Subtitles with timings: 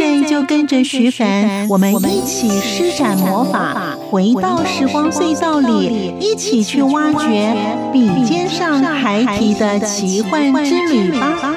[0.00, 7.54] 现在就跟着徐凡，我们一起施展魔法，回到时光隧道里，一起去挖掘
[7.92, 11.54] 笔尖上孩提的奇幻之旅吧。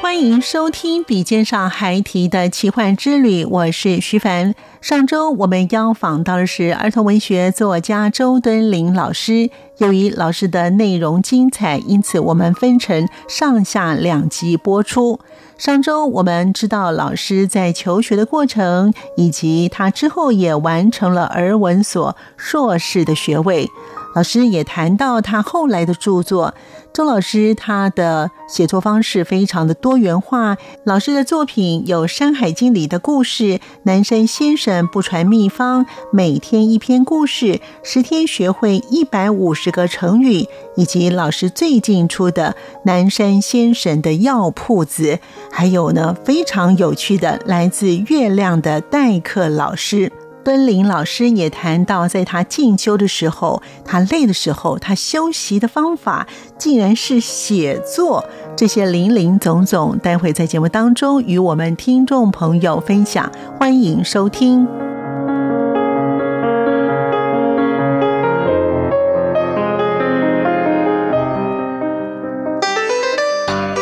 [0.00, 4.54] 欢迎收听《笔尖上孩提的奇幻之旅》，我是徐凡。
[4.84, 9.48] 上周我们邀访到的是儿童文学作家周敦林老师。
[9.78, 15.20] 由于老师的内容精彩，因此我们分成上下两集播出。
[15.56, 23.66] 上周我们知道老师在求学的过程，以及他之后也完成了儿文所硕士的学位。
[24.14, 26.54] 老师也谈到他后来的著作。
[26.92, 30.56] 周老师他的写作方式非常的多元化。
[30.84, 33.44] 老师的作品有《山海经》里的故事，
[33.82, 40.46] 《南山先生不传秘方》，每天一篇故事，十天学会一百五十个成语，
[40.76, 45.02] 以及老师最近出的《南山先生的药铺子》，
[45.50, 50.12] 还有呢非常有趣的来自月亮的代课老师。
[50.44, 56.26] 敦林老师也谈到，在他进修的时候，他累的时候，他休息的方法
[56.58, 58.26] 竟然是写作。
[58.54, 63.32] 这些林林总总，待会在节目当中与我们听众朋友分享。
[63.58, 64.68] 欢迎收听。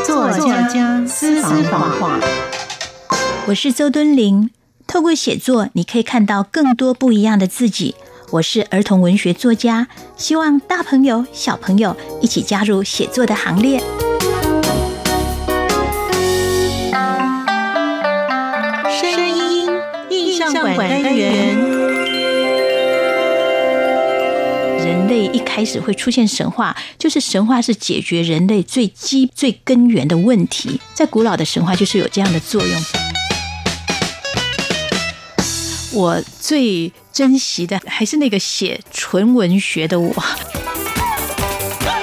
[0.07, 0.31] 作
[0.69, 2.21] 家私房话，
[3.49, 4.62] 我是周敦林。
[4.93, 7.95] 透过写作，你可以看到更多不一样的自己。
[8.31, 9.89] 我是儿童文学作家，
[10.19, 13.79] 希望大朋友、小朋友一起加入写作的行列。
[19.01, 19.71] 声音
[20.11, 21.57] 印象馆单元。
[24.85, 30.79] 人类一开始会出现神话，就是神话是解决人类最基、最根源的问题。
[30.93, 32.83] 在古老的神话就是有这样的作用。
[35.95, 40.15] 我最珍惜的还是那个写纯文学的我，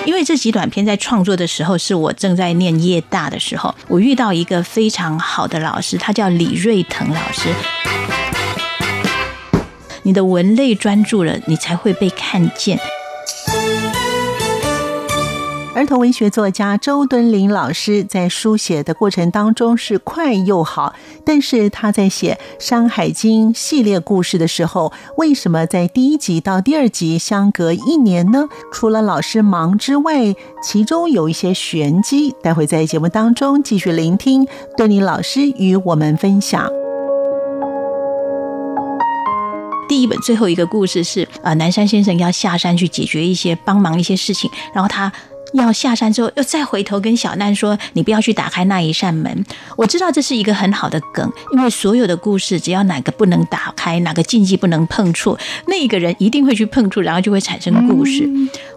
[0.05, 7.49] 因为这几短片在创作的时候是我正在念夜大的时候，我遇到一个非常好的老师，他叫李瑞腾老师。
[10.03, 12.79] 你的文类专注了，你才会被看见。
[15.79, 20.93] 儿童文学作家周敦林老师在书写的过程当中是快又好，
[21.25, 28.49] 但是他在写《山海经》系列故事的时候，为什么在第一集到第二集相隔一年呢？
[28.73, 32.35] 除了老师忙之外，其中有一些玄机。
[32.43, 36.69] 待会在节目当中继续聆听敦林老师与我们分享。
[39.87, 45.09] 第一本最后一个故事是，呃，南山先生要下山去解决一些帮忙一些事情，然后他。
[45.53, 49.45] 要下山之后，又再回头跟小难说：“你不要去打开那一扇门。”
[49.77, 55.37] 我知道这是一个很好的梗，因为所有的故事，只要哪个不能打开，哪个禁忌不能碰触，
[55.67, 58.29] 那一个人一定会去碰触，然后就会产生故事。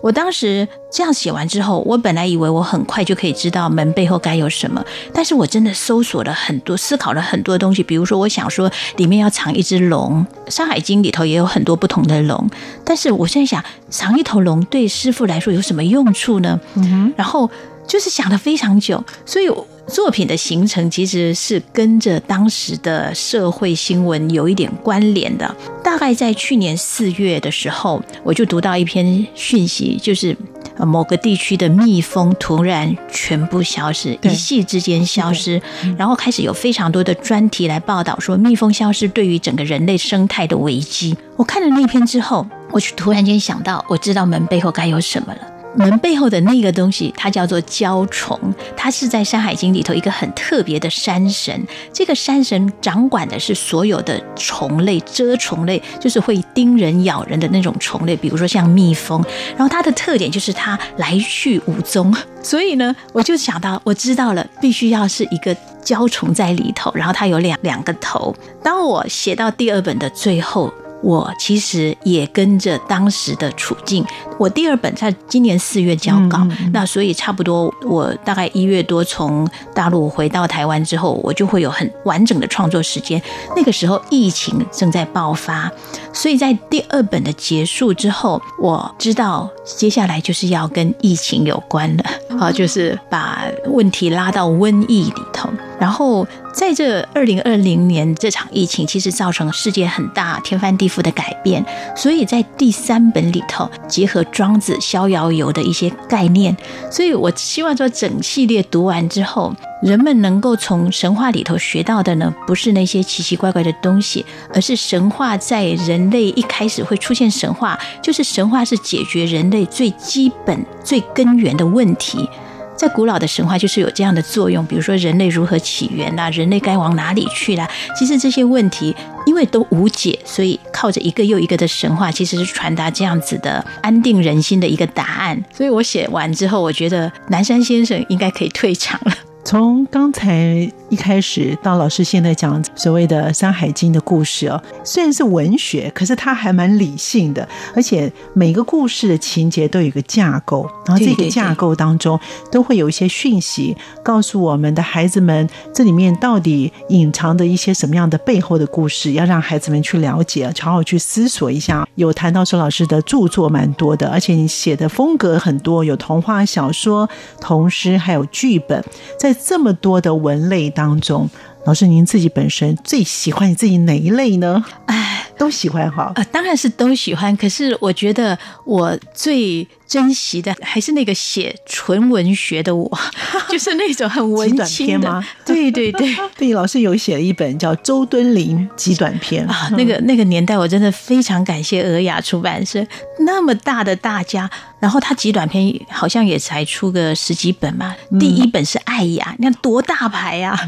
[0.03, 7.83] 我当时这样写完之后，我本来以为我很快就可以知道门背后该有什么，但是我真的搜索了很多，思考了很多东西。
[7.83, 12.49] 比如说，我想说里面要藏一只龙，《山海经》里头也有很多不同的龙，
[12.85, 16.61] 但是我现在想，藏一头龙对师傅来说有什么用处呢？
[16.75, 17.51] 嗯，然后
[17.87, 19.49] 就是想了非常久，所以
[19.87, 25.55] 作品的形成其实是跟着当时的社会新闻有一点关联的。
[25.83, 30.35] 大概在去年四月的时候，我就读到一篇讯息，就是
[30.79, 35.61] 某个地区的蜜蜂突然全部消失，一夕之间消失，
[35.99, 41.15] 然后开始有非常多的专题来报道说蜜蜂消失对于整个人类生态的危机。
[41.37, 45.41] 我看了那篇之后，我就突然间想到，我知道门背后该有什么了。
[45.75, 48.39] 门背后的那个东西，它叫做蛟虫，
[48.77, 51.67] 它是在《山海经》里头一个很特别的山神。
[51.93, 59.25] 这个山神掌管的是所有的虫类，蛰虫类就是会叮人、咬人的那种虫类，比如说像蜜蜂。
[59.57, 68.35] 然后它的特点就是它来去无踪，所以呢，我就想到，我知道了，必须要是一个蛟虫在里头，然后它有两两个头。
[68.63, 70.73] 当我写到第二本的最后。
[71.03, 74.05] 我其实也跟着当时的处境，
[74.39, 83.21] 我第二本在今年四月交稿，那所以差不多我大概一月多从大陆回到台湾之后，我就会有很完整的创作时间。
[83.57, 85.71] 那个时候疫情正在爆发，
[86.13, 92.05] 所以在第二本的结束之后，我知道接下来就是要跟疫情有关了，
[92.39, 95.51] 好，就是把问题拉到瘟疫里头。
[95.83, 96.25] 然后，
[96.55, 101.65] 在这二零二零年这场疫情，其实造成世界很大天翻地覆的改变。
[101.97, 106.57] 所以在第三本里头，结合庄子《逍遥游》的一些概念。
[106.89, 109.53] 所以我希望说，整系列读完之后，
[109.83, 114.25] 人们能够从神话里头学到的呢，不是那些奇奇怪怪的东西，
[114.55, 122.31] 而是神话在人类一开始会出现神话，就是神话是解决人类最基本、最根源的问题。
[122.77, 127.69] 在古老的神话就是有这样的作用，比如说人类如何起源啦，人类该往哪里去啦。
[127.97, 128.95] 其实这些问题
[129.27, 135.41] 因为都无解，所以靠着一个又一个的神话，其实是传达这样子的安定人心的一个答案。
[135.55, 139.15] 所以我写完之后，我觉得南山先生应该可以退场了。
[139.45, 152.19] 从刚才一开始到老师现在讲所谓的《山海经》的故事哦，虽然是文学，可是它还蛮理性的，而且每个故事的情节都有一个架构，然后这个架构当中
[152.51, 161.87] 都会有一些讯息告诉我们的孩子们，这里面到底隐藏着一些什么样的背后的故事，要让孩子们去了解，好好去思索一下。
[161.95, 167.09] 有谈到说老师的著作蛮多的，而且你写的风格很多，有童话小说、
[167.41, 168.85] 童诗，还有剧本，
[169.19, 169.35] 在。
[169.45, 171.29] 这么多的文类当中，
[171.65, 174.65] 老师您自己本身最喜欢你自己哪一类呢？
[174.87, 176.13] 哎，都喜欢哈。
[176.17, 177.37] 呃，当然是都喜欢。
[177.37, 182.99] 可是我觉得我最珍惜的还是那个写纯文学的我，
[183.51, 185.23] 就是那种很文青吗？
[185.45, 189.69] 对对对，对， 老师有写了一本叫《周敦林极短篇》啊。
[189.77, 192.83] 那个那个年代，我真的非常感谢尔雅出版社
[193.27, 194.51] 那么大的大家。
[194.81, 200.59] 然后他极短篇好像也才出个十几本嘛，第一本是爱雅，你看多大牌呀！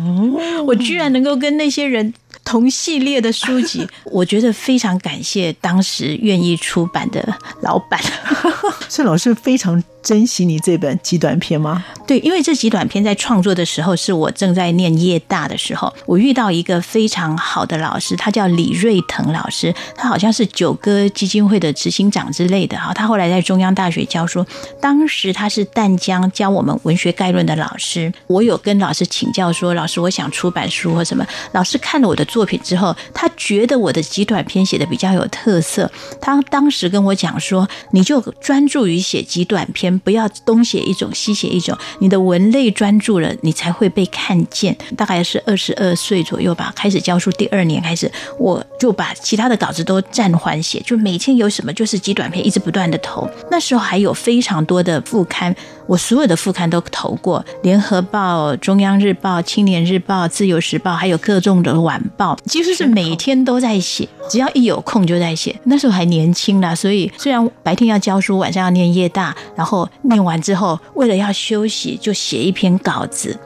[0.67, 8.01] 我居然能够跟那些人同系列的书籍， 我觉得非常感谢当时愿意出版的老板。
[8.89, 9.83] 是老师非常。
[10.05, 11.83] 珍惜你这本极短篇吗？
[12.07, 22.93] 对，因为这极短篇在创作的时候是我正在念夜大的时候，我遇到一个非常好的老师，他叫李瑞腾老师，他好像是九歌基金会的执行长之类的哈。
[22.93, 24.45] 他后来在中央大学教书，
[24.79, 28.13] 当时他是淡江教我们文学概论的老师。
[28.27, 31.27] 我有跟老师请教说，老师我想出版书或什么。
[31.53, 35.89] 老师看了我的作品之后，他觉得我的极短篇写的比较有特色，
[36.21, 39.97] 他当时跟我讲说，你就专注于写极短篇。
[40.01, 44.77] 不要东写一种西写一种，你的文类专注了，你才会被看见。
[44.97, 53.31] 大概是二十二岁左右吧，开始教书第二年开始，我就把其他的稿子都暂缓写，就每天有什么就是极短篇，一直不断的投。
[53.49, 55.55] 那时候还有非常多的副刊，
[55.87, 65.55] 我所有的副刊都投过，《联合报》、《中央日报》、《青年日报》、《自由时报》，还有各种的晚报，几乎是每天都在写，只要一有空就在写。
[65.65, 69.89] 那时候还年轻啦，所以虽然白天要教书，晚上要念夜大，然后。
[70.07, 73.37] 念完之后，为了要休息，就写一篇稿子。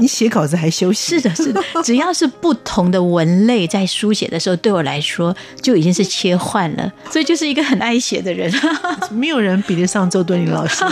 [0.00, 1.18] 你写稿子还休息？
[1.18, 1.62] 是的，是的。
[1.82, 6.92] 只要是不同的文类在书写的时候，对我来说就已经是切换了。
[7.10, 8.52] 所以就是一个很爱写的人。
[9.10, 10.84] 没有人比得上周敦林老师。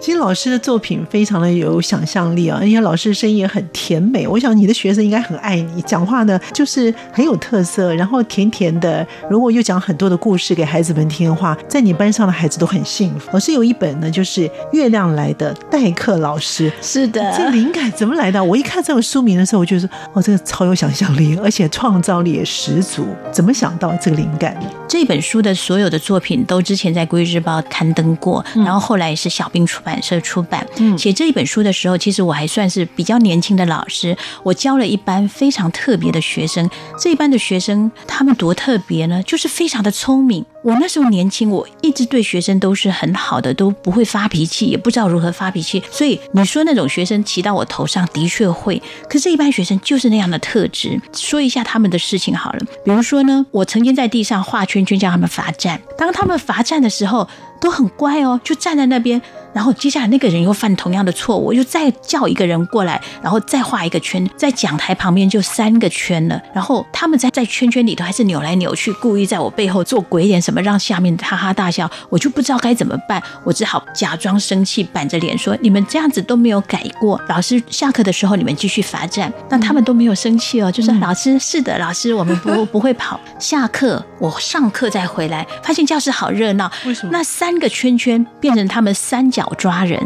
[0.00, 4.26] 其实老师的作品非常的有想象力啊，而且老师声音也很甜美。
[4.26, 9.06] 我想你的学生应该很爱你，讲话呢就是很有特色，然后甜甜的。
[9.30, 13.30] 如果又讲很多的故事给孩子们听的话，在你班上的孩子都很幸福。
[13.32, 16.70] 老师有一本呢，就是《月亮来的代课老师》。
[16.82, 17.85] 是的，这灵感。
[17.90, 18.42] 怎么来的？
[18.42, 24.66] 我一看这个书名的时候，我就说：“哦，这个超有想象力，而且创造力也十足。”怎么想到这个灵感的？
[24.88, 30.66] 这本书的所有的作品都之前在《规日报》刊登过，然后后来是小兵出版社出版。
[30.96, 36.68] 写这一本书的时候，其实我还算是比较年轻的老师，我教了一班非常特别的学生。
[36.98, 39.22] 这一班的学生他们多特别呢？
[39.24, 40.44] 就是非常的聪明。
[40.66, 45.80] 我那时候年轻，我一直对学生都是很好的，都不会发脾气，也不知道如何发脾气。
[45.92, 51.00] 所以你说那种学生骑到我头上的确会，可是，一般学生就是那样的特质。
[51.14, 57.28] 说一下他们的事情好了，比如说呢，我曾经在地上画圈圈叫他们罚站，当他们罚站的时候。
[57.60, 59.20] 都很乖哦，就站在那边。
[59.52, 66.38] 然后接下来那个人又犯同样的错误，又再叫一个人过来，然后再画一个圈，在讲台旁边就三个圈了。
[66.52, 71.90] 然后他们在在圈圈里头还是扭来扭去，故意在我背后做鬼脸什么，让下面哈哈大笑。
[72.10, 86.70] 我就不知道该怎么办，我只好假装生气，板着脸说：“你们这样子都没有改过，老师下课的时候你们继续罚站。”那他们都没有生气哦，就说：“老师是的，老师我们不不会跑。”下课我上课再回来，发现教室好热闹。
[86.84, 87.10] 为什么？
[87.10, 89.46] 那三三个圈圈变成他们三角。
[89.56, 90.02] 抓人，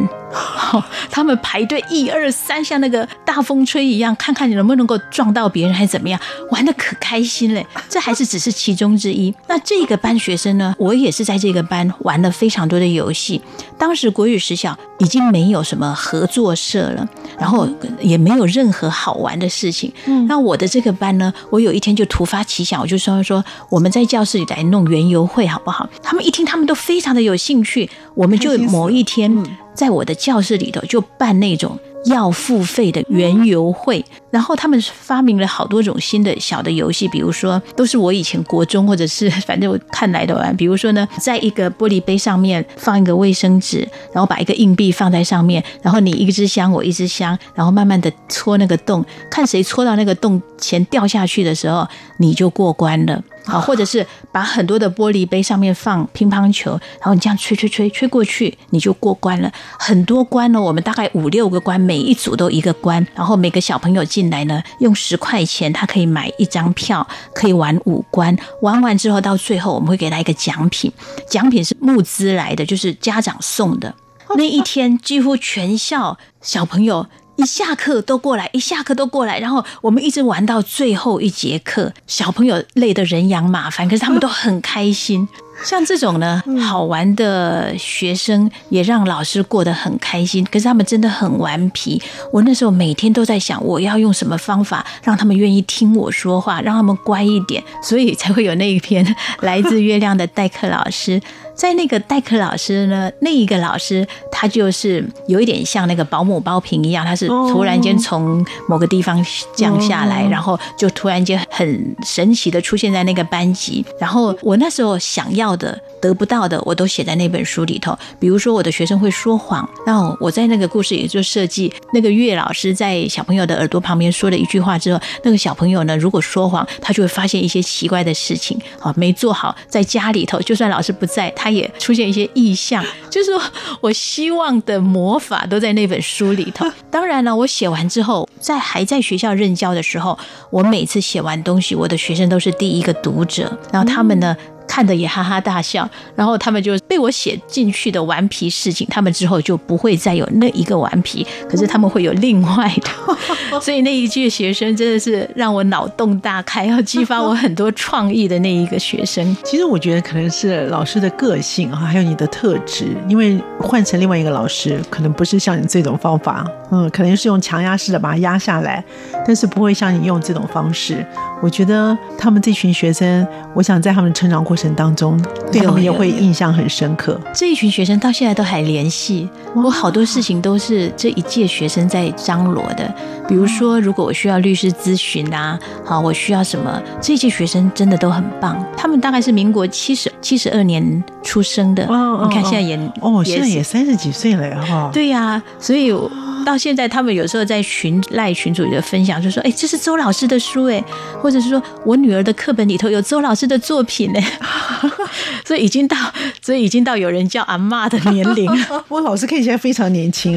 [1.10, 6.20] 他们排队一二三，像那个大风吹一样，看看你能不能够撞到别人，还是怎么样，
[6.50, 7.66] 玩的可开心嘞。
[7.88, 9.34] 这还是只是其中之一。
[9.48, 13.40] 那这个班学生呢，我也是在这个班玩了非常多的游戏。
[13.78, 17.66] 当时国语实小已经没有什么合作社了，然后
[17.98, 19.90] 也没有任何好玩的事情。
[20.04, 25.88] 嗯那我的这个班呢，我有一天就突发奇想，我就说说我们在教室里来弄园游会好不好？
[26.02, 27.88] 他们一听，他们都非常的有兴趣。
[28.14, 29.44] 我们就某一天。
[29.72, 53.22] 在我的教室里头就办那种要付费的园游会，然后他们发明了好多种新的小的游戏，比如说都是我以前国中或者是 反正我看来的玩，比如说呢，在一个玻璃杯上面放一个卫生纸，然后把一个硬币放在上面，然后你一支香我一支香，然后慢慢的戳那个洞，看谁戳到那个洞前掉下去的时候你就过关了。
[53.44, 59.50] 好，或者是把很多的玻璃杯上面放乒乓球，然后你这样吹吹吹吹过去，你就过关了。
[59.78, 68.36] 很多关呢，我们大概五六个关，每一组都一个关，然后每个小朋友进来呢，用十块钱，他可以买一张票，可以玩五关。
[68.60, 70.92] 玩完之后，到最后我们会给他一个奖品，
[71.28, 73.94] 奖品是募资来的，就是家长送的。
[74.36, 77.06] 那一天几乎全校小朋友。
[77.40, 81.90] 一下课都过来，一下课都过来，然后我们一直玩到最后一节课。
[82.06, 85.26] 小朋友累得人仰马翻，可是他们都很开心。
[85.64, 90.44] 像这种呢，好玩的学生也让老师过得很开心。
[90.50, 92.00] 可是他们真的很顽皮。
[92.30, 101.20] 我那时候每天都在想，我要用什么方法让他们愿意听我说话，让他们乖一点，所以才会有那一篇 来自月亮的代课老师。
[101.60, 109.22] 在那个代课老师呢，那一个老师他就是有一点像那个保姆包平一样，他是突然间从某个地方
[109.54, 113.84] 降下来，然后就突然间很神奇的出现在那个班级。
[113.98, 115.78] 然后我那时候想要的。
[116.00, 117.96] 得不到的，我都写在那本书里头。
[118.18, 132.84] 比如说，我的学生会说谎，那我在那个故事里就设计那个岳老师在小朋友的耳朵旁边说了一句话之后，那个小朋友呢，如果说谎，他就会发现一些奇怪的事情，好没做好，在家里头，就算老师不在，他也出现一些异象。
[133.10, 133.42] 就是说
[133.80, 136.66] 我希望的魔法都在那本书里头。
[136.90, 140.18] 当然了，我写完之后，在还在学校任教的时候，
[140.50, 144.36] 我每次写完东西，我的学生都是第一个读者，然后他们呢。
[144.70, 159.36] 看的也哈哈大笑，然后他们就被我写进去的顽皮事情，他们之后就不会再有那一个顽皮，可是他们会有另外的， 所以那一届学生真的是让我脑洞大开，要激发我很多创意的那一个学生。
[159.44, 168.84] 其实我觉得可能是老师的个性啊，还有你的特质，因为换成另外一个老师，可能不是像你这种方法，嗯，可能是用强压式的把它压下来，
[169.26, 171.04] 但是不会像你用这种方式。
[171.42, 175.20] 我觉得他们这群学生，我想在他们成长过程当中，
[175.52, 177.20] 对他们也会印象很深刻。
[177.34, 182.92] 这一群学生到现在都还联系，我好多事情都是这一届学生在张罗的。
[183.28, 188.62] 比如说，如果我需要律师咨询啊，好，我需要什么，这一届学生真的都很棒。
[188.76, 194.90] 他们大概是民国七十七十二年出生的，你看现在也哦，现在也三十几岁了哈。
[194.92, 195.94] 对呀，所以。
[196.42, 200.82] 到现在，他们有时候在群赖群主的分享，就说：“哎，这是周老师的书，哎，
[201.20, 204.18] 或者是说我女儿的课本里头有周老师的作品，呢。
[205.44, 205.96] 所以已经到，
[206.42, 208.50] 所以已经到有人叫阿妈的年龄。
[208.88, 210.36] 我老师看起来非常年轻。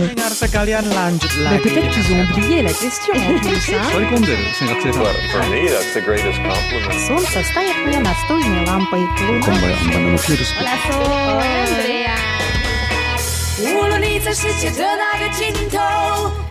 [13.65, 15.79] 无论你在世界的哪个尽头，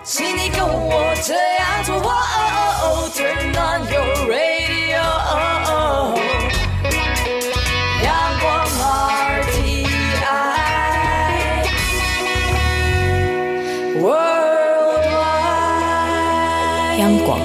[0.03, 1.93] 请你跟我这样做。
[3.15, 4.52] Turn on your radio，
[17.03, 17.37] 央广。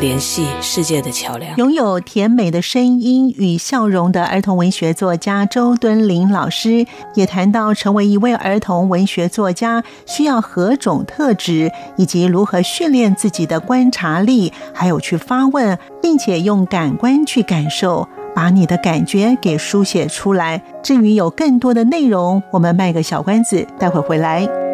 [0.00, 6.84] 联系世界的桥梁，拥有甜美的声音与笑容的儿童文学作家周敦林老师
[7.14, 18.08] 也谈到，成为一位儿童文学作家需要何种特质，以及如何训练自己的观察力，还有去发问，并且用感官去感受。
[18.34, 20.60] 把你的感觉给书写出来。
[20.82, 24.65] 至于有更多的内容，我们卖个小关子，待会回来。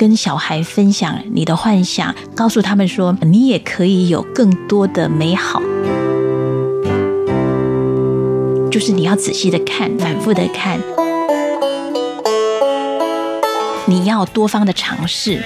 [0.00, 5.60] 跟小孩分享你的幻想，告诉他们说，你也可以有更多的美好。
[8.70, 10.80] 就是你要仔细的看，反复的看，
[13.84, 15.42] 你要多方的尝试。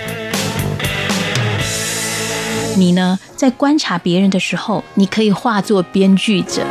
[2.76, 6.62] 你呢，在观察别人的时候，你可以化作编剧者。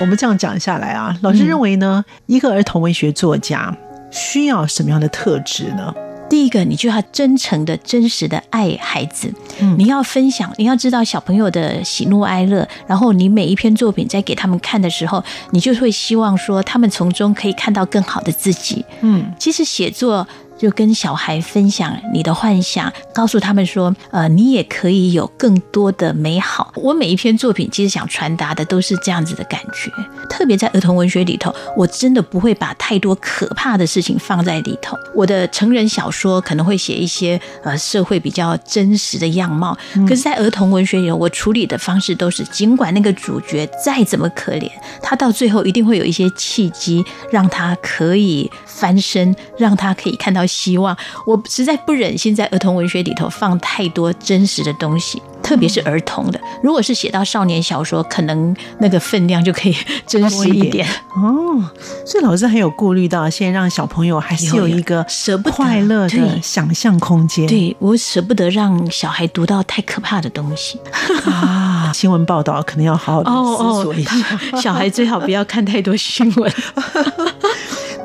[0.00, 3.76] 我们这样讲下来啊，老师认为呢，一个儿童文学作家。
[4.10, 5.94] 需要什么样的特质呢？
[6.28, 9.32] 第一个，你就要真诚的、真实的爱孩子。
[9.60, 12.68] 嗯，你要分享，你要知道小朋友的喜怒哀乐。
[12.86, 18.84] 然后，你每一篇作品在给他们看的时候，你就会希望说，他们从中可以看到更好的自己。
[19.00, 20.26] 嗯，其实写作。
[20.58, 26.72] 就跟小孩分享你的幻想，告诉他们说，呃，你也可以有更多的美好。
[26.74, 29.90] 我每一篇作品其实想传达的都是这样子的感觉，
[30.28, 34.96] 特别在儿童文学里头，我真的不会把太多可怕的事情放在里头。
[35.14, 44.68] 我的成人小说可能会写一些呃社会比较真实的样貌，可是，在儿童文学里，我处理的方式都是，尽管那个主角再怎么可怜，
[45.00, 50.47] 他到最后一定会有一些契机，让他可以翻身，让他可以看到。
[50.48, 56.40] 希望我实在不忍心在儿童文学里头放太多真实的东西，特别是儿童的。
[56.62, 59.76] 如果是写到少年小说，可能那个分量就可以
[60.06, 61.62] 真实一点哦。
[62.04, 67.46] 所以老师很有顾虑到，现在让小朋友还是有一个舍不快乐的想象空间。
[67.46, 70.80] 对我舍不得让小孩读到太可怕的东西
[71.30, 71.92] 啊！
[71.94, 74.12] 新闻报道可能要好好的思索一下，
[74.60, 76.52] 小孩最好不要看太多新闻。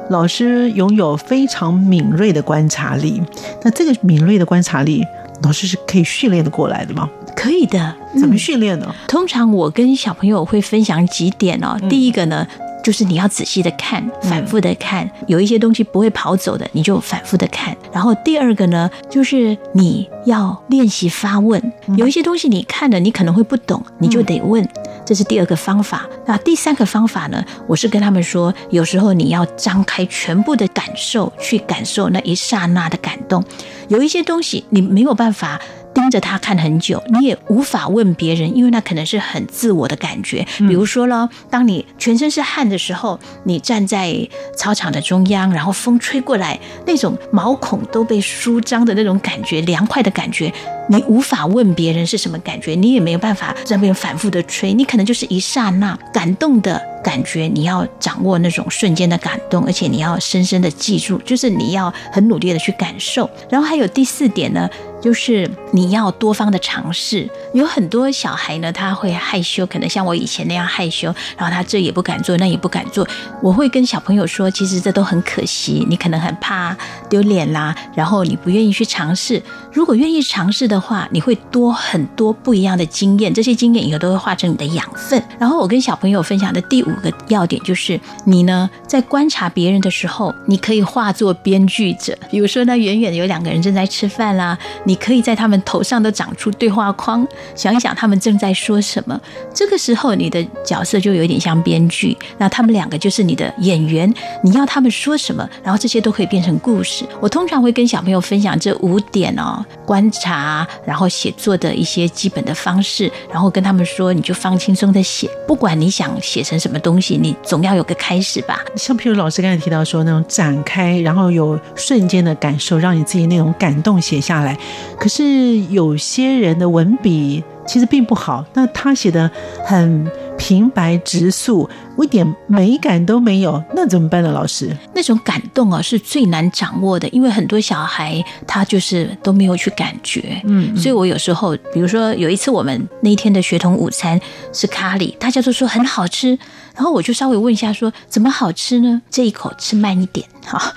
[0.10, 3.22] 老师拥有非常敏锐的观察力，
[3.64, 5.04] 那这个敏锐的观察力，
[5.42, 7.10] 老师是可以训练的过来的吗？
[7.36, 8.94] 可以的，怎么训练呢？
[9.08, 11.78] 通常我跟小朋友会分享几点哦。
[11.90, 12.46] 第一个呢，
[12.84, 17.76] 就是你要仔细的看，反复的看，有一些东西不会跑走的，你就反复的看。
[17.92, 24.68] 然后第二个呢，就是你要练习发问，有一些东西你看了，你可能会不懂，你就得问。
[25.06, 26.06] 这是第二个方法。
[26.26, 27.44] 那第三个方法呢？
[27.68, 33.44] 我是跟他们说，有时候你要张开全部的感受，去感受那一刹那的感动。
[33.90, 35.60] 有一些东西你没有办法
[35.94, 40.46] 盯着他看很久，你也无法问别人，因为那可能是很自我的感觉。
[40.58, 50.52] 比如说呢，当你全身是汗的时候，你站在操场的中央，然后风吹过来，那种毛孔都被舒张的那种感觉，凉快的感觉。
[50.90, 63.30] 你无法问别人是什么感觉，你也没有办法在那边反复的吹，你可能就是一刹那感动的感觉，你要掌握那种瞬间的感动，而且你要深深的记住，就是你要很努力的去感受。
[63.50, 64.70] 然后还有第四点呢。
[65.04, 73.06] 就是你要多方的尝试，有很多小孩呢，他会害羞，可能像我以前那样害羞，然后他这也不敢做，那也不敢做。
[73.42, 76.74] 我会跟小朋友说，其实这都很可惜，你可能很怕
[77.10, 79.44] 丢脸啦，然后你不愿意去尝试。
[79.74, 85.22] 如果愿意尝试的话，你会多很多不一样的经验，这些经验以后都会化成你的养分。
[85.38, 92.18] 然后我跟小朋友分享的第五个要点就是，你呢在观察别人的时候，你可以化作编剧者。
[92.32, 94.93] 比如说呢，远远有两个人正在吃饭啦，你。
[94.94, 99.20] 你可以在他们头上都长出对话框，想一想他们正在说什么。
[99.52, 104.14] 这个时候，你的角色就有点像编剧，那他们两个就是你的演员。
[104.44, 107.04] 你要他们说什么，然后这些都可以变成故事。
[107.20, 118.60] 我通常会跟小朋友分享这五点哦，观察，然后写作的一些基本的方式，然后跟他们说，你就放轻松的写，不管你想写成什么东西，你总要有个开始吧。
[118.76, 124.56] 像譬如老师刚才提到说，那种展开，然后有瞬间的感受，让你自己那种感动写下来。
[125.00, 129.30] 可是有些人的文笔其实并不好，那他写的
[129.66, 131.70] 很平白直述，
[132.02, 134.32] 一点美感都没有，那怎么办呢？
[134.32, 144.20] 老师，那种感动啊是最难掌握的，因为很多小孩他就是都没有去感觉，嗯，所以我有时候，比如说有一次我们那一天的学童午餐
[144.52, 146.38] 是咖喱，大家都说很好吃。
[146.76, 149.02] 然后我就稍微问一下，说怎么好吃呢？
[149.10, 150.74] 这一口吃慢一点， 哈，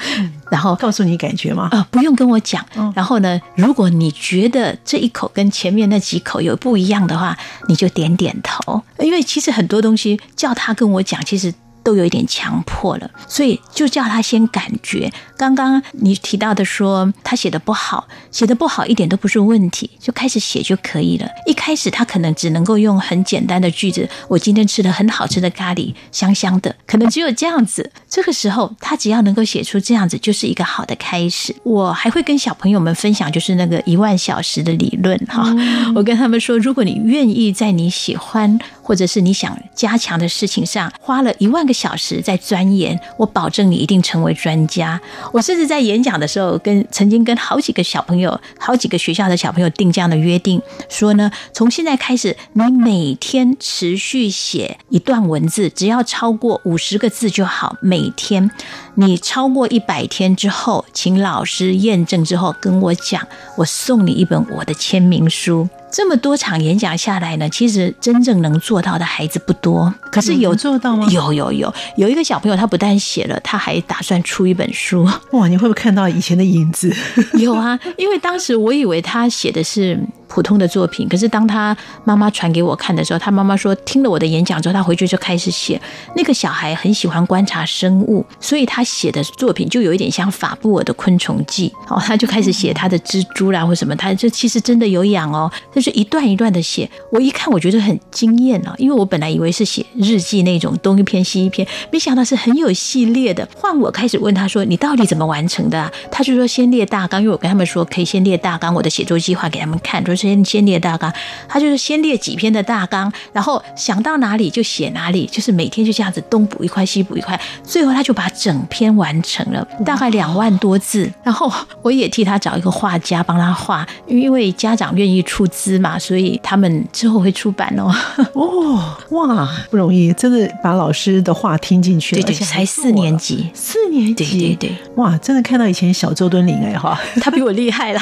[0.50, 1.68] 然后告诉你感觉吗？
[1.72, 2.64] 啊，不用跟我讲。
[2.94, 7.36] 然后呢，如果你觉得这一口跟前面那几口有不一样的话，
[7.68, 8.82] 你就点点头。
[8.98, 11.52] 因为其实很多东西叫他跟我讲，其实。
[11.86, 15.08] 都有一点强迫了，所以就叫他先感觉。
[15.36, 21.28] 刚刚你提到的说他写的不好，写的不好一点都不是问题，就开始写就可以了。
[21.46, 27.92] 一开始他可能只能够用很简单的句子：“我今天吃了很好吃的咖喱，香香的。”可能只有这样子。
[28.08, 31.54] 这个时候他只要能够写出这样子，就是一个好的开始。
[31.62, 35.54] 我还会跟小朋友们分享，就是那个一万小时的理论哈。
[35.94, 45.00] 我跟他们说，如果你愿意在你喜欢或者是你想加强的事情上花了一万个小时在钻研，我保证你一定成为专家。
[45.32, 58.48] 我甚至在演讲的时候，跟曾经跟好几个小朋友、好几个学校的小朋友定这样的约定，说呢，从现在开始，你每天持续写一段文字，只要超过五十个字就好，每天。
[58.94, 65.68] 你超过一百天之后，请老师验证之后跟我讲，我送你一本我的签名书。
[65.90, 69.94] 这么多场演讲下来呢，其实真正能做到的孩子不多。
[70.16, 71.06] 可是有做到吗？
[71.10, 75.06] 有有有，有一个小朋友，他不但写了，他还打算出一本书。
[75.32, 76.94] 哇，你会不会看到以前的影子？
[77.38, 79.98] 有啊，因为当时我以为他写的是。
[80.28, 81.74] 普通的作品，可是当他
[82.04, 85.80] 妈妈传给我看的时候，他妈妈说听了我的演讲之后，他回去就开始写。
[86.16, 91.72] 那个小孩很喜欢观察生物，所以他写的作品就有一点像法布尔的昆虫记。
[91.88, 96.90] 哦，他就开始写他的蜘蛛啦或什么，他就其实真的有养哦，就是一段一段的写。
[97.12, 103.48] 我一看我觉得很惊艳哦，因为我本来以为是写日记那种东一篇西一篇，没想到是很有系列的。
[103.56, 105.90] 换我开始问他说你到底怎么完成的？
[106.10, 110.16] 他就说先列大纲，因为我跟他们说可以先列大纲，我的写作计划给他们看，说。
[110.16, 111.12] 先先列大纲，
[111.46, 121.12] 他就是先列几篇的大纲，然后想到哪里就写哪里，就是每天就这样子东补一块西补一块，最后他就把整篇完成了，大概两万多字。
[121.22, 127.94] 然后我也替他找一个画家帮他画，因为家长愿意出资嘛，所以他们之后会出版哦。
[128.32, 132.22] 哦，哇，不容易，真的把老师的话听进去了。
[132.22, 138.00] 对对，才四年级，四年级，对对对，哇，真的看到以前小周敦林哎哈，他比我厉害了，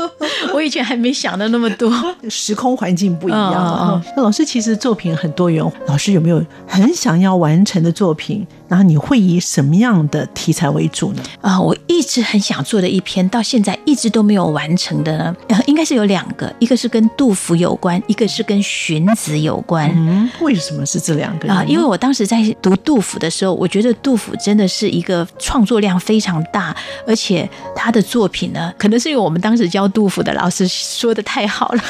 [0.52, 1.70] 我以前还没想到那么。
[1.76, 1.92] 多
[2.30, 5.62] 时空环境不一样，那老师其实作品很多元。
[5.86, 8.46] 老师有没有很想要完成的作品？
[8.68, 11.22] 然后你会以什么样的题材为主呢？
[11.40, 19.88] 啊，我一直很想做的一篇，到现在一直都没有完成的呢， 应该是有两个，一个是跟杜甫有关，一个是跟荀子有关。
[19.94, 21.64] 嗯，为什么是这两个啊？
[21.68, 26.76] 因为我当时在读杜甫的时候，我觉得杜甫真的是一个创作量非常大，
[27.06, 31.84] 而且他的作品呢，可能是因为我们当时教杜甫的老师说的太好了，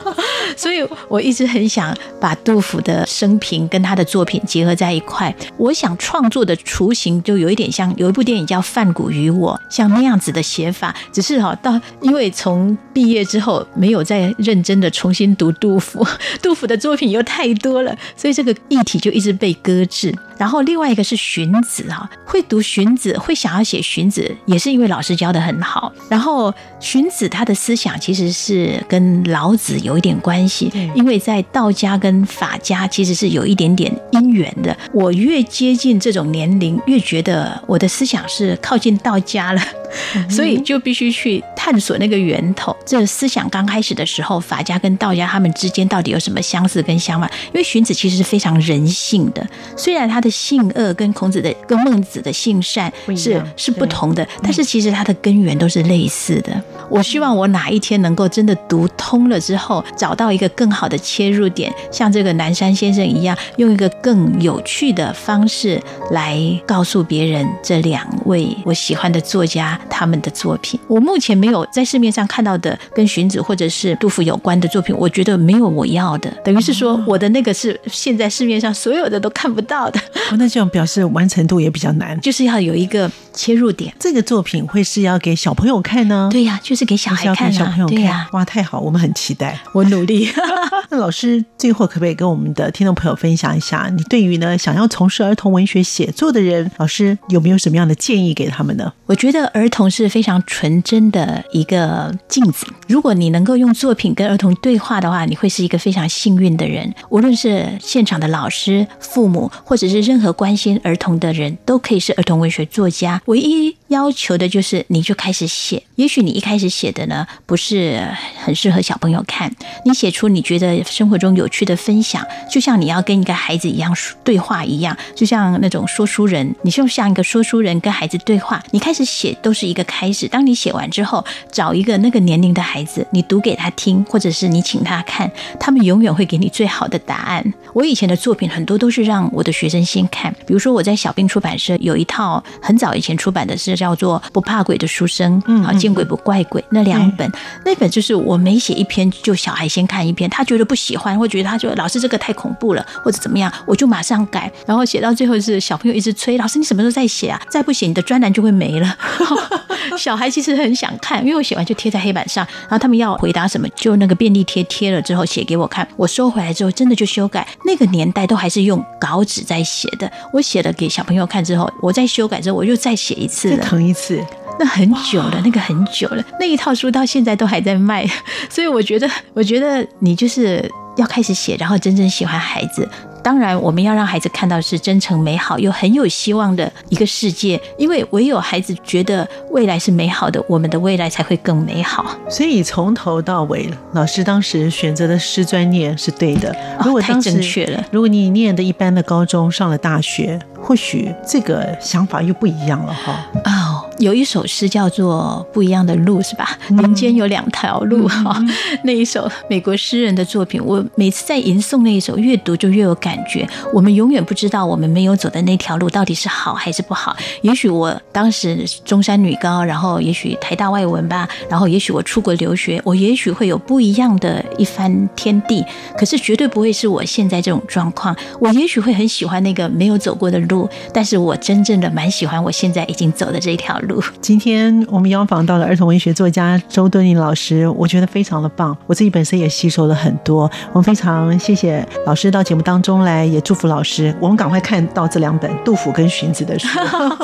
[0.56, 6.17] 所以我一直很想把杜甫的生平跟他的作品结合在一块，我想创。
[6.18, 10.92] 创作的雏形就有一点像有一部电影叫《范谷与我》，像那样子的写法。
[11.12, 16.04] 只是哈，到因为从毕业之后没有再认真的重新读杜甫，
[16.42, 20.12] 杜甫的作品又太多了，所以这个议题就一直被搁置。
[20.36, 25.92] 然后另外一个是荀子哈，会读荀子，会想要写荀子，也是因为老师教的很好。
[26.08, 34.76] 然后荀子他的思想其实是跟老子有一点关系，因为在道家跟法家其实是有一点点因缘的。
[34.92, 39.62] 我越接近这种年龄，越觉得我的思想是靠近道家了。
[40.28, 42.76] 所以就必须去探索那个源头。
[42.88, 47.30] 这思想刚开始的时候，法家跟道家他们之间到底有什么相似跟相反？
[47.48, 49.46] 因为荀子其实是非常人性的，
[49.76, 56.62] 虽然他的性恶跟孔子的、跟孟子的性善是是不同的，但是其实他的根源都是类似的。
[56.88, 65.78] 我希望我哪一天能够真的读通了之后，找到一个更好的切入点，像这个南山先生一样，用一个更有趣的方式
[66.12, 69.78] 来告诉别人这两位我喜欢的作家。
[69.90, 80.00] 他们的作品，我目前没有在市面上看到的跟荀子或者是杜甫有关的作品，我觉得没有我要的，等于是说我的那个是现在市面上所有的都看不到的。
[80.32, 83.94] 那这样表示完成度也比较难，就是要有一个切入点。
[83.98, 86.28] 这个作品会是要给小朋友看呢？
[86.30, 88.28] 对呀，就是给小孩看，小朋友看呀。
[88.32, 90.28] 哇，太好，我们很期待，我努力。
[90.90, 98.92] 那老师最后可不可以跟我们的听众朋友分享一下，你对于呢想要从事儿童文学写作的人，老师有没有什么样的建议给他们呢？
[99.06, 102.57] 我觉得儿儿童是非常纯真的一个镜子。
[102.86, 106.94] 如果你能够用作品跟儿童对话的话，你会是一个非常幸运的人。
[107.10, 113.20] 无论是现场的老师、父母，或者是任何关心儿童的人，都可以是儿童文学作家。
[113.26, 115.82] 唯一要求的就是你就开始写。
[115.96, 118.06] 也许你一开始写的呢不是
[118.44, 119.52] 很适合小朋友看，
[119.84, 128.62] 你写出你觉得生活中有趣的分享，就像你要跟一个孩子一样对话一样，就像那种说书人，你就像一个说书人跟孩子对话。
[128.70, 130.28] 你开始写都是一个开始。
[130.28, 137.54] 当你写完之后，找一个那个年龄的孩子，你读给他听，或者是你请他看，他们永远会给你最好的答案。
[137.74, 147.30] 我以前的作品很多都是让我的学生先看，比如说我在小兵出版社有一套很早以前出版的是叫做《不怕鬼的书生》，嗯，好见鬼不怪鬼那两本，
[147.64, 157.40] 那本就是我每写一篇就小孩先看一篇，他觉得不喜欢，或觉得他觉得老师这个太恐怖了，或者怎么样，我就马上改，然后写到最后是小朋友一直催老师你什么时候再写啊？
[157.48, 158.96] 再不写你的专栏就会没了。
[159.96, 167.46] 小孩其实很想看，因为我写完就贴在黑板上，然后他们要回答什么，就那个便利贴贴了之后写给我看，我收回来之后真的就修改。
[167.64, 174.22] 那个年代都还是用稿纸在写的，我写了给小朋友看之后，我再修改之后，我又再写一次， 再疼一次，
[174.58, 178.06] 那很久了，那个很久了，那一套书到现在都还在卖，
[178.50, 182.88] 所以我觉得，我觉得你就是要开始写，然后真正喜欢孩子。
[183.28, 192.06] 当然，我们要让孩子看到是真诚、美好又很有希望的一个世界，因为唯有孩子觉得未来是美好的，我们的未来才会更美好。
[192.26, 196.56] 所以从头到尾，老师当时选择的师专念是对的。
[196.82, 203.26] 如果太正确了，如果你念的一般的高中，上了大学，或许这个想法又不一样了哈。
[203.44, 203.77] 哦。
[203.98, 206.56] 有一首诗叫做《不一样的路》，是吧？
[206.68, 208.38] 人间有两条路哈。
[208.84, 213.48] 那一首美国诗人的作品，我每次在吟诵那一首，越读就越有感觉。
[213.72, 217.16] 我们永远不知道我们没有走的那条路到底是好还是不好。
[217.42, 225.64] 也许我当时中山女高，然后也许台大外文吧，然后也许我出国留学，我也许会有不一样的一番天地。
[225.96, 228.16] 可是绝对不会是我现在这种状况。
[228.38, 233.87] 我也许会很喜欢那个没有走过的路，但是我真正的蛮喜欢我现在已经走的这一条路。
[234.20, 240.50] 今天我们邀访到了儿童文学作家周敦颐老师，我觉得非常的棒，我自己本身也吸收了很多。
[240.72, 246.68] 我们非常谢谢老师到节目当中来，也祝福老师，我们赶快看到这两本杜甫跟荀子的书。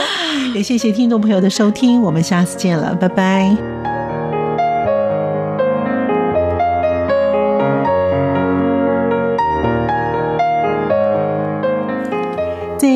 [0.55, 3.94] 也谢谢听众朋友的收听，我们下次见了，拜拜。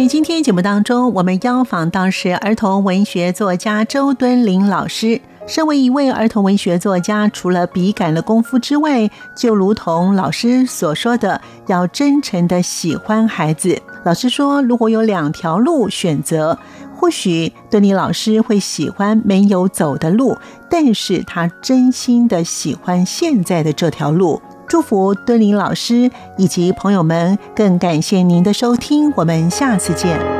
[0.08, 5.20] 今天节目当中，我们邀访到是儿童文学作家周敦林老师。
[5.46, 13.82] 身为一位儿童文学作家，除了笔杆的功夫之外，就如同老师所说的，要真诚的喜欢孩子。
[14.02, 16.58] 老师说，如果有两条路选择，
[16.96, 20.38] 或许敦林老师会喜欢没有走的路，
[20.70, 24.40] 但是他真心的喜欢现在的这条路。
[24.68, 30.37] 祝福敦林老师以及朋友们，更感谢您的收听，我们下次见。